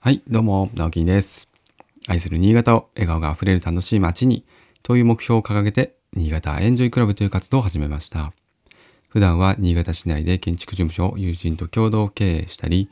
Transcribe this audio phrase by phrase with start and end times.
[0.00, 1.48] はい、どうも、直樹です。
[2.06, 4.44] 愛する新潟を笑顔があふれる楽しい街に、
[4.84, 8.32] という目標を掲げて、新潟エンジョイクラブという活動を始めました。
[9.08, 12.88] 普段は新潟市内で建築事務所を友人と共同経営したり、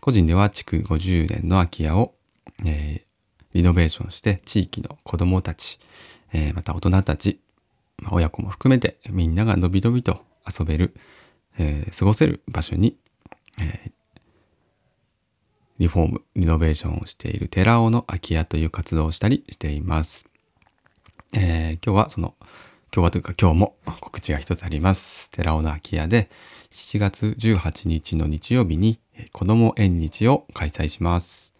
[0.00, 2.12] 個人では築50年の空き家を、
[2.66, 3.10] えー
[3.54, 5.80] リノベーションして地域の子供たち、
[6.34, 7.40] えーまた大人たち、
[7.96, 10.94] まあ親子も含めてみんながのびのびと遊べる、
[11.58, 12.98] えー過ごせる場所に、
[13.58, 13.99] えー
[15.80, 20.26] リフォーム、リノベーションをしている寺尾の空き家という活動をしたりしています。
[21.32, 22.34] えー今日はその、
[22.94, 25.30] 今日はというか今日も告知が一つあります。
[25.30, 26.28] 寺尾の空き家で
[26.70, 29.00] 7月18日の日曜日に
[29.32, 31.54] 子供縁日を開催します。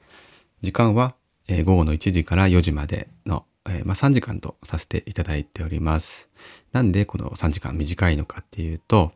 [0.60, 1.14] 時間は
[1.48, 6.28] 午後の1時から4時までの、えーまあ、3時間とさせていただいております。
[6.72, 9.12] なんでこの3時間短いのかっていうと、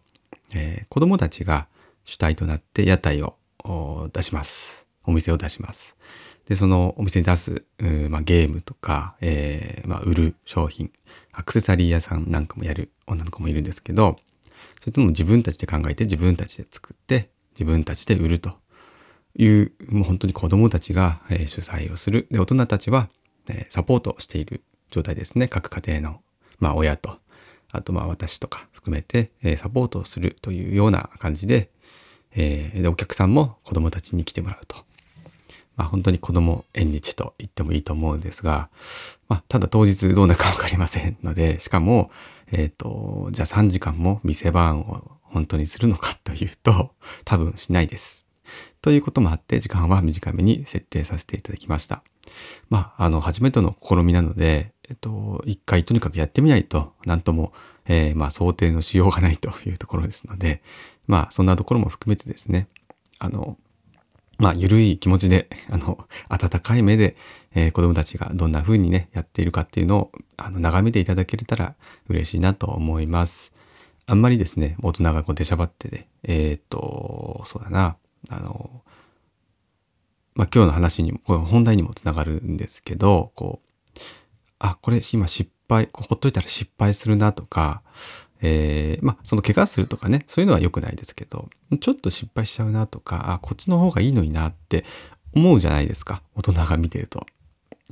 [0.54, 1.66] えー子供たちが
[2.06, 3.34] 主体となって屋台を
[4.14, 4.83] 出します。
[5.06, 5.96] お店を出します。
[6.46, 7.64] で、そのお店に出す、
[8.10, 10.90] まあ、ゲームとか、えーまあ、売る商品、
[11.32, 14.16] アクセサリー屋さんなんかもやる女の子もいるんですけど、
[14.80, 18.52] それとも自分たちで考えて自分たちで作って自分たちで売ると
[19.36, 22.26] いう、もう本当に子供たちが、えー主催をする。
[22.30, 23.08] で、大人たちは、
[23.48, 25.48] えーサポートしている状態ですね。
[25.48, 26.20] 各家庭の、
[26.58, 27.18] まあ、親と、
[27.70, 31.70] あと、まあ、私とか含めて、えーサポートをするというような感じで、
[32.36, 34.76] えーで、お客さんも子供たちに来てもらうと。
[35.76, 38.70] まあ、本当に子供縁日と言ってもいいと思うんですが、
[39.28, 42.10] まあ、ただ当日どうなるかわかりませんので、 しかも、
[42.52, 46.92] えっ、と、じゃあ3時間も店番を本当にするのかというと、
[47.24, 48.26] 多分しないです。
[48.82, 52.04] ということもあって、時間は短めに設定させていただきました。
[52.68, 57.52] まあ、あの、初めての試みなので、えっと、一回とにかくやってみないと、なんとも、
[57.86, 60.62] えーまあ、想定のしようがないというところですので、
[61.06, 62.68] まあ、そんなところも含めてですね、
[63.18, 63.58] あの、
[64.38, 67.16] まあ、ゆるい気持ちで、あの、温かい目で、
[67.54, 71.76] えー子供たちがどんな風にね、やっているかっていうのを、あの、眺めていただけれたら
[72.08, 73.52] 嬉しいなと思います。
[74.06, 77.96] あんまりですね、大人がこう出しゃばってね、えーっと、そうだな、
[78.28, 78.82] あの、
[80.34, 84.00] まあ、今日の話にも、これ本題にもつながるんですけど、こう、
[84.58, 87.82] あ、これ今失敗、ほっといたら失敗するなとか、
[88.42, 91.48] えーまあ、その怪我するとかね、そういうのは良くないですけど、
[91.80, 94.84] ちょっと失敗しちゃうなとか、あ、こっちの方がいいのになって
[95.34, 96.22] 思うじゃないですか。
[96.34, 97.26] 大人が見てると。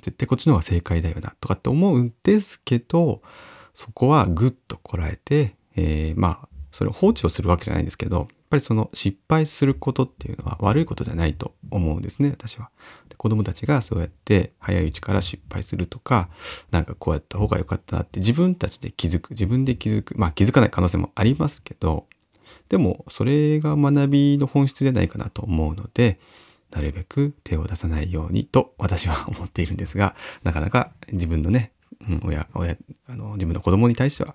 [0.00, 3.22] 絶対こっちの方が正解だよなとかって思うんですけど、
[3.74, 12.70] そこはぐっとこらえて、えーまあ、それを放置をするわけじゃないんですけど、ぱりその失敗することっていうのは悪いことじゃないと思うんですね、私は。
[13.08, 16.28] で子供たちがそうやって早いうちから失敗するとか、
[16.70, 22.06] なんかこうやった方が良かったなって自分たちで気づく、自分で気づく、まあ気づかない可能性もありますけど、
[22.68, 26.20] でもそれが学びの本質じゃないかなと思うので、
[26.70, 31.72] なるべく手を出さないようにと私は思っているんですが、なかなか自分のね、
[32.06, 32.76] うん親、親、
[33.08, 34.34] あの、自分の子供に対しては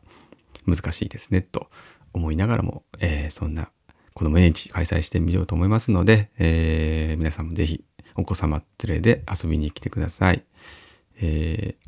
[0.66, 1.68] 難しいですね、と
[2.14, 3.70] 思いながらも、えーそんな
[4.18, 7.84] 子供縁日開催してみようと思いますので、えー皆さんもぜひ
[8.16, 10.44] お子様連れで遊びに来てください。
[11.22, 11.88] えー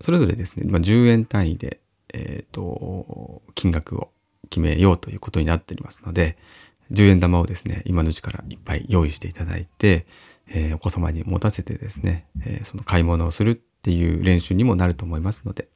[0.00, 1.80] それぞれですね、まあ、10円単位で、
[2.12, 4.10] えっ、と、金額を
[4.50, 6.36] 決めようということになっておりますので、
[6.92, 10.06] 10円玉をですね、今のうちからいっぱい用意していただいて、
[10.48, 15.66] えーお子様に持たせてですね、えーその買い物をするっていう練習にもなると思いますので、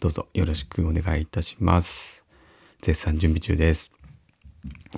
[0.00, 2.24] どうぞよろしくお願いいたします。
[2.80, 3.95] 絶賛準備中です。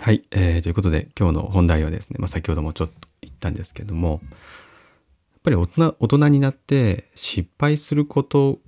[0.01, 8.61] はい、えーということで今日の本題はですね、まあ、先ほどもちょっと言ったんですけども、やっぱり大人大人になって失敗すること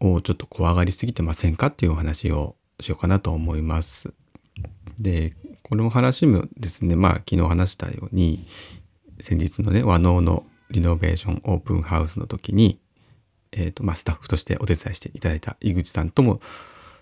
[0.00, 4.12] をちょっと怖がりすぎてませんかっていうお話をしようかなと思います。
[4.98, 8.46] で、この話もですね、まあ昨日話したように、
[9.20, 12.78] 先日のね、和能のリノベーションオープンハウスの時に、
[13.52, 16.40] えっ、と、まあスタッフとしてお手伝いしていただいた井口さんとも、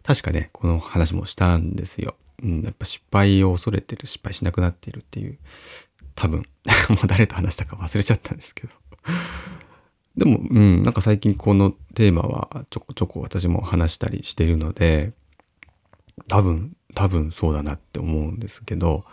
[0.03, 2.17] 確かね、この話もしたんですよ。
[2.43, 5.39] うん、やっぱ失敗を恐れてる、失敗しなくなっているっていう、
[6.15, 6.45] 多分、
[6.91, 8.73] もう誰と話したか忘れちゃったんですけど。
[10.17, 15.13] でも、うん、なんか最近このテーマはちょこちょこ私も話したりしているので、
[16.29, 19.05] 多分、多分そうだなって思うんですけど、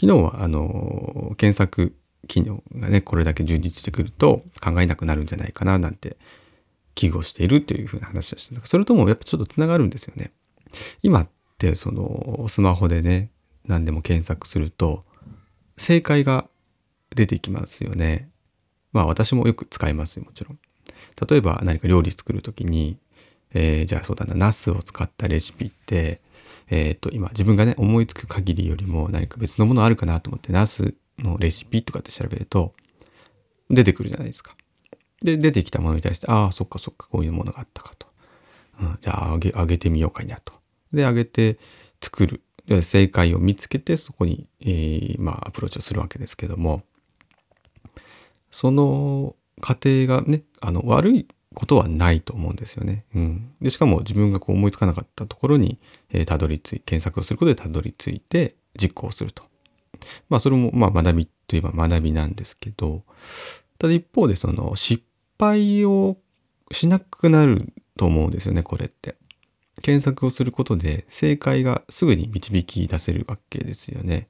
[0.00, 1.94] 昨日はあの、検索
[2.26, 6.16] 機能がね、これだけ充実してくると考えなくなるんじゃないかななんて
[6.94, 8.66] 危惧しているというふうな話をしてた。
[8.66, 10.32] それともやっぱちょっとつながるんですよね。
[11.02, 13.30] 今ってそのスマホでね、
[13.66, 15.04] 何でも検索すると
[15.76, 16.48] 正解が
[17.14, 18.30] 出てきますよね。
[18.92, 20.58] まあ私もよく使いますよ、もちろん。
[21.28, 22.98] 例えば何か料理作るときに、
[23.52, 26.20] えーじゃあそうだな、ナスを使ったレシピって、
[26.70, 32.74] えっ、と、今自分がね、思いつく限りよりも何か別のものあるかなと思って、ナスのレシピとかって調べると、
[33.70, 34.54] 出てくるじゃないですか。
[35.22, 38.06] で、出てきたものに対して、ああ、そっかそっか、こういうものがあったかと。
[38.80, 40.52] うん、じゃあ、上げ、上げてみようかいなと。
[40.92, 41.58] で、上げて
[42.00, 42.42] 作る。
[42.82, 46.82] 正解を見つけて、そこに、えー、まあ、アプローチをするわけですけども、
[48.50, 53.04] その過程がね、あの、悪いことはないと思うんですよね。
[53.14, 53.52] うん。
[53.60, 55.78] で、しかも自分がこう思いつかなかったところに、
[56.10, 59.44] えー、たどり着い、検索をすることでたどり着いて実行すると。
[60.28, 63.02] まあ、それも、まあ、学びといえば学びなんですけど、
[63.78, 65.02] ただ一方で、その、失
[65.38, 66.18] 敗を
[66.70, 69.16] しなくなると思うんですよね、これって。
[69.82, 74.28] 検索をすることで正解がすぐに導き出せるわけですよね。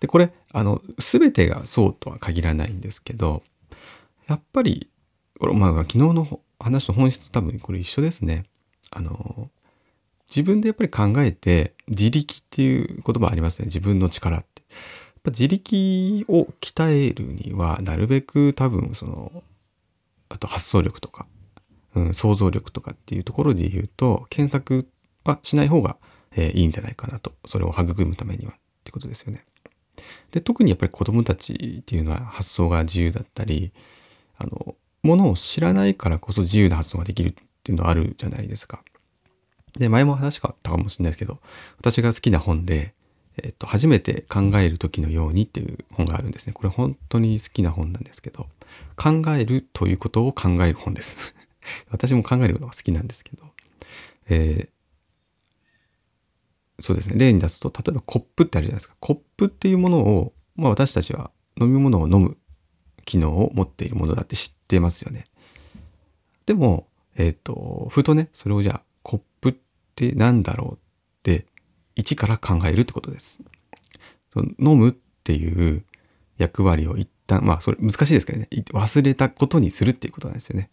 [0.00, 3.42] で、これ、あの、すべてがそうとは限らないんですけど、
[4.26, 4.88] やっぱり、
[5.38, 8.44] これ、まあ、昨日の話と本質と多分これ一緒ですね。
[8.90, 9.50] あの、
[10.28, 13.66] 自分でやっぱり考えて、自力っていう言葉ありますね。
[13.66, 14.62] 自分の力って。
[14.62, 14.66] や
[15.18, 19.42] っぱ自力を鍛えるには、なるべく多分その、
[20.28, 21.26] あと発想力とか、
[21.94, 24.88] うん、想像力とかっていうところで言うと、検索
[25.24, 25.96] はしない方が、
[26.36, 27.32] えー、いいんじゃないかなと。
[27.46, 28.54] それを育むためにはっ
[28.84, 29.44] てことですよね。
[30.30, 33.72] で、特にやっぱり子供たちっていうのは発想が自由だったり、
[34.38, 38.82] あの、ものを知らないからこそ自由な発想ができるっていうのはあるじゃないですか。
[39.78, 41.38] で、前も話があったかもしれないですけど、
[41.78, 42.94] 私が好きな本で、
[43.42, 46.52] えっと、初めて考える時のようにっていう本があるんですね。
[46.52, 48.46] これ本当に好きな本なんですけど、
[48.96, 51.34] 考えるということを考える本です
[51.90, 53.44] 私も考えるのが好きなんですけど、
[54.28, 57.16] えー、そうですね。
[57.18, 58.94] 例に出すと、例えばコップってあるじゃないですか。
[59.00, 61.30] コップっていうものを、まあ私たちは
[61.60, 62.36] 飲み物を飲む
[63.04, 65.24] 機能を持っているものだって知ってますよね。
[66.46, 69.54] でも、えっ、ー、と、ふとね、それをじゃあ、コップっ
[69.94, 70.78] て何だろうっ
[71.22, 71.46] て、
[71.94, 73.40] 一から考えるってことです。
[74.58, 75.84] 飲むっていう
[76.38, 80.70] 役割を一旦、まあ、それ難しいですけどね、忘れたことにするっていうことなんですよね。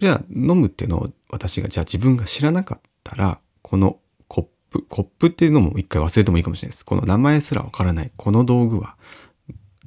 [0.00, 3.98] じゃあ飲むっていうのを私がじゃあ自分が知らなかったらこの
[4.28, 6.84] コップコップっていうのも一回忘れてもいいかもしれないです。
[6.84, 8.96] この名前すらわからないこの道具は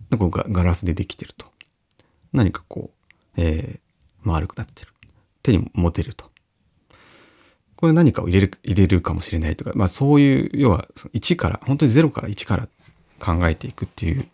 [0.09, 1.47] なんかガラスでできてると。
[2.33, 3.79] 何かこう、えー、
[4.23, 4.91] 丸くなってる。
[5.43, 6.29] 手に持てると。
[7.75, 12.67] これ何かを入れる入れるかもしれないとかまあそういう要は1から本当に0から1から
[13.19, 14.27] 考えていくっていう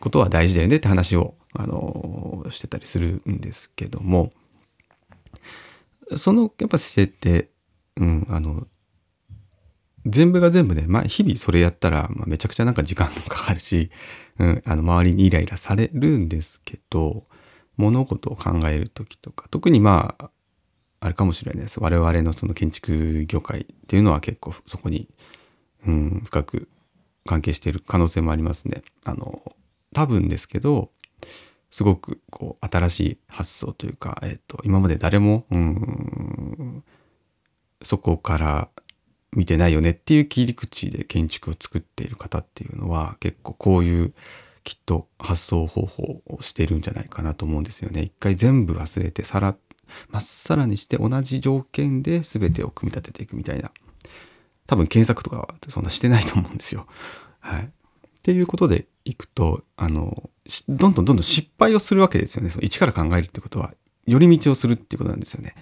[0.00, 4.32] ことは大事だよねって話をあのしてたりするんですけども
[6.16, 7.50] そのやっぱ姿勢って、
[7.96, 8.66] うん、あの、
[10.06, 13.90] 全部が全部ね、まあ、日々それやったら、まあ、めちゃくちゃなんか時間もかかるし、
[14.38, 17.26] うん、あの、周りにイライラされるんですけど、
[17.76, 20.30] 物事を考える時とか、特にまあ、
[21.00, 21.80] あれかもしれないです。
[21.80, 25.08] 我々のその建築業界っていうのは結構そこに、
[25.86, 26.68] うん、深く
[27.26, 28.82] 関係している可能性もありますね。
[29.04, 29.42] あの、
[29.94, 30.90] 多分ですけど、
[31.70, 36.84] すごくこう新しい発想というか、えっと、今まで誰もうん
[37.82, 38.68] そこから
[39.32, 44.12] 見てないよねっていう切り口で建築を作っている方っていうのは結構こういう
[44.64, 48.02] きっと発想方法をしてるんじゃないかなと思うんですよね。
[48.02, 49.56] 一回全部忘れてさら
[50.08, 53.70] まっさらにして同じ条件で全てを組み立てていくみたいな
[54.66, 56.86] 多分検索とかはそんなしてないと思うんですよ。
[57.38, 57.64] はい。
[57.64, 57.68] っ
[58.22, 60.30] ていうことでいくとあの
[60.68, 62.50] どんどんどんどん失敗をするわけですよね。
[62.50, 63.74] その一から考えるってことは、
[64.06, 65.54] 寄り道をするっていうことなんですよね。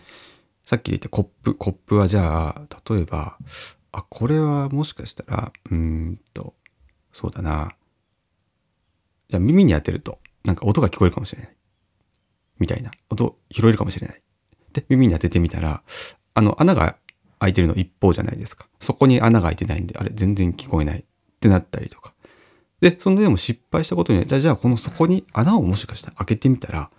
[0.64, 3.38] さっき言ったコップ、コップはじゃあ、例えば、
[3.92, 6.54] あ、これはもしかしたら、うんと、
[7.12, 7.75] そうだな。
[9.28, 11.57] じゃあ耳に当てると、なんか音が聞こえるかもしれない。
[12.59, 12.90] みたいな。
[13.11, 14.23] 音拾えるかもしれない。
[14.73, 15.83] で、耳に当ててみたら、
[16.35, 16.97] あの、穴が
[17.40, 18.68] 開いてるの一方じゃないですか。
[18.80, 21.04] そこに穴が開いてないんで、あれ、全然聞こえないっ
[21.40, 22.14] てなったりとか。
[22.80, 26.90] で、そのでも失敗したことにじゃあ、じゃあこの底に穴をもしかしたら開けてみたら、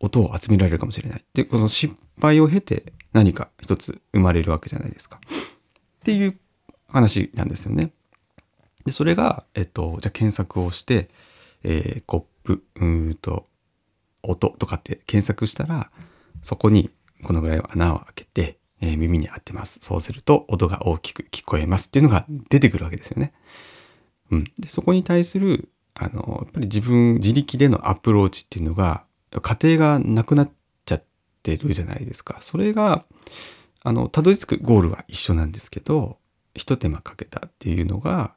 [0.00, 1.24] 音を集められるかもしれない。
[1.34, 5.20] で、この失敗を経て何か一つ生まれるわけじゃないですか。
[5.26, 6.38] っていう
[6.88, 7.92] 話なんですよね。
[8.84, 11.08] で、それが、えっと、じゃあ検索をして、
[11.64, 13.46] えー、コップ、うんと、
[14.22, 15.90] 音とかって検索したら、
[16.42, 16.90] そこに
[17.24, 19.78] このぐらい穴を開けて、えー、耳に当てます。
[19.82, 23.32] そうすると音が大きく聞こえますっていうのが出てくるわけですよね。
[24.30, 24.44] うん。
[24.58, 29.04] で、そこに対する、あの、やっぱり自分、自力でのアプローチっていうのが、
[29.42, 30.50] 過程がなくなっ
[30.84, 31.04] ちゃっ
[31.42, 32.38] てるじゃないですか。
[32.40, 33.04] それが、
[33.82, 36.18] あの、たどり着くゴールは一緒なんですけど、
[36.54, 38.34] 一手間かけたっていうのが、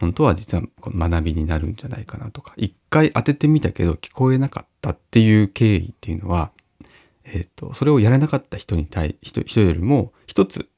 [0.00, 6.52] 本当は実は学びになるんじゃないかなとか、一回当ててみたけど聞こえなかったっていう経緯っていうのは、
[7.24, 10.68] え、ー、と、それをやらなかった人に対、人、人よりも一つ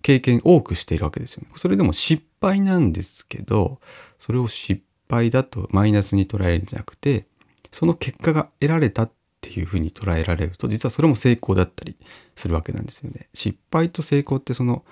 [0.00, 1.48] 経験多くしているわけですよね。
[1.56, 3.80] それでも失敗なんですけど、
[4.18, 7.26] それを失敗だとマイナスに捉えるんじゃなくて、
[7.70, 11.96] その結果が得られたっていうふうに捉えられると実はそれも成功だったり
[12.36, 13.28] するわけなんですよね。
[13.34, 14.84] 失敗と成功ってその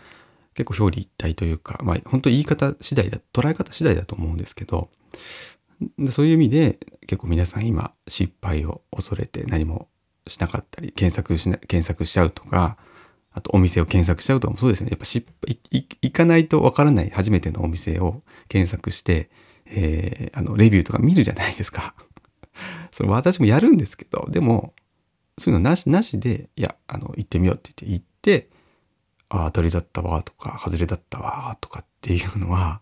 [0.54, 4.90] 結構表裏一体というかまあ本当言い方次第だ捉え方次第だと思うんですけど
[5.98, 9.88] でそういう意味で結構皆さん今失敗を恐れて何も
[10.26, 12.76] しなかったり検索しな検索しちゃうとか
[13.32, 19.30] あとお店を検索しちゃうとかもそうですねやっぱ失敗行かないとわからない初めてのお店を検索して、
[19.66, 21.94] えー、あのレビューとか見るじゃないですか。
[22.92, 24.74] それ私もやるんですけどでも
[25.38, 28.50] そういうのなしなしでいやあの行ってみようって言って行って
[29.28, 32.80] あ当たりだったわとか外れだったわとかっていうのは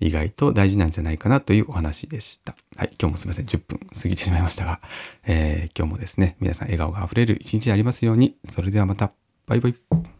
[0.00, 2.56] 意外と大事なんじゃないかなというお話でした。
[2.76, 3.46] はい、今日もすみません。
[3.46, 4.80] 10分過ぎてしまいましたが、
[5.26, 9.12] えー、今日もですね、皆さん笑顔があふれる一日でありますように、それではまた、
[9.50, 10.19] バイバイ。